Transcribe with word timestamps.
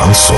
Шансон. 0.00 0.36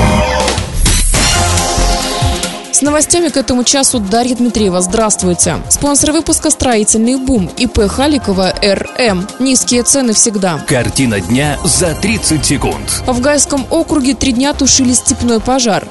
С 2.72 2.82
новостями 2.82 3.28
к 3.28 3.36
этому 3.36 3.62
часу 3.62 4.00
Дарья 4.00 4.34
Дмитриева. 4.34 4.80
Здравствуйте. 4.80 5.58
Спонсор 5.70 6.10
выпуска 6.10 6.50
«Строительный 6.50 7.16
бум» 7.16 7.48
ИП 7.58 7.86
Халикова 7.86 8.54
РМ. 8.60 9.28
Низкие 9.38 9.84
цены 9.84 10.14
всегда. 10.14 10.58
Картина 10.66 11.20
дня 11.20 11.58
за 11.62 11.94
30 11.94 12.44
секунд. 12.44 13.02
В 13.06 13.20
Гайском 13.20 13.64
округе 13.70 14.14
три 14.14 14.32
дня 14.32 14.52
тушили 14.52 14.92
степной 14.94 15.38
пожар. 15.38 15.86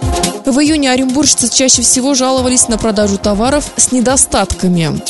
В 0.45 0.59
июне 0.59 0.91
оренбуржцы 0.91 1.49
чаще 1.49 1.81
всего 1.81 2.13
жаловались 2.13 2.68
на 2.68 2.77
продажу 2.77 3.18
товаров 3.18 3.63
с 3.77 3.93
недостатками. 3.93 5.01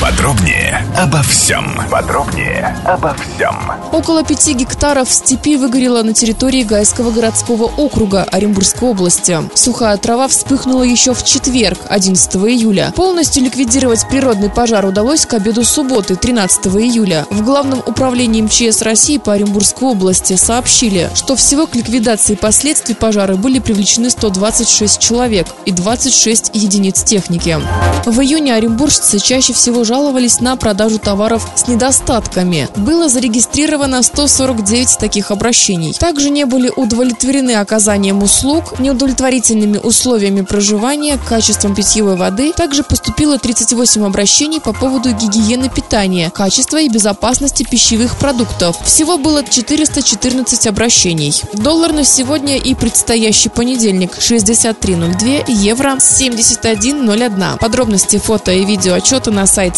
Подробнее 0.00 0.86
обо 0.96 1.20
всем. 1.24 1.76
Подробнее 1.90 2.76
обо 2.84 3.16
всем. 3.16 3.56
Около 3.90 4.22
пяти 4.22 4.52
гектаров 4.52 5.10
степи 5.10 5.56
выгорело 5.56 6.04
на 6.04 6.14
территории 6.14 6.62
Гайского 6.62 7.10
городского 7.10 7.64
округа 7.64 8.22
Оренбургской 8.22 8.90
области. 8.90 9.36
Сухая 9.54 9.96
трава 9.96 10.28
вспыхнула 10.28 10.84
еще 10.84 11.14
в 11.14 11.24
четверг, 11.24 11.78
11 11.88 12.36
июля. 12.36 12.92
Полностью 12.94 13.42
ликвидировать 13.42 14.06
природный 14.08 14.50
пожар 14.50 14.86
удалось 14.86 15.26
к 15.26 15.34
обеду 15.34 15.64
субботы, 15.64 16.14
13 16.14 16.66
июля. 16.66 17.26
В 17.30 17.42
Главном 17.42 17.82
управлении 17.84 18.42
МЧС 18.42 18.82
России 18.82 19.18
по 19.18 19.32
Оренбургской 19.32 19.88
области 19.88 20.36
сообщили, 20.36 21.10
что 21.14 21.34
всего 21.34 21.66
к 21.66 21.74
ликвидации 21.74 22.36
последствий 22.36 22.94
пожара 22.94 23.34
были 23.34 23.58
привлечены 23.58 24.10
126 24.10 25.00
человек 25.00 25.48
и 25.64 25.72
26 25.72 26.52
единиц 26.54 27.02
техники. 27.02 27.58
В 28.06 28.20
июне 28.20 28.54
оренбуржцы 28.54 29.18
чаще 29.18 29.52
всего 29.52 29.84
жаловались 29.88 30.40
на 30.40 30.54
продажу 30.56 30.98
товаров 30.98 31.48
с 31.56 31.66
недостатками. 31.66 32.68
Было 32.76 33.08
зарегистрировано 33.08 34.02
149 34.02 34.98
таких 34.98 35.30
обращений. 35.30 35.94
Также 35.94 36.28
не 36.28 36.44
были 36.44 36.70
удовлетворены 36.76 37.52
оказанием 37.52 38.22
услуг, 38.22 38.78
неудовлетворительными 38.80 39.78
условиями 39.78 40.42
проживания, 40.42 41.18
качеством 41.26 41.74
питьевой 41.74 42.16
воды. 42.16 42.52
Также 42.52 42.82
поступило 42.82 43.38
38 43.38 44.04
обращений 44.04 44.60
по 44.60 44.74
поводу 44.74 45.10
гигиены 45.10 45.70
питания, 45.70 46.30
качества 46.34 46.78
и 46.78 46.90
безопасности 46.90 47.62
пищевых 47.62 48.18
продуктов. 48.18 48.76
Всего 48.84 49.16
было 49.16 49.42
414 49.42 50.66
обращений. 50.66 51.32
Доллар 51.54 51.94
на 51.94 52.04
сегодня 52.04 52.58
и 52.58 52.74
предстоящий 52.74 53.48
понедельник 53.48 54.18
63.02, 54.18 55.50
евро 55.50 55.96
71.01. 55.96 57.58
Подробности 57.58 58.18
фото 58.18 58.52
и 58.52 58.66
видео 58.66 58.92
отчета 58.92 59.30
на 59.30 59.46
сайте 59.46 59.77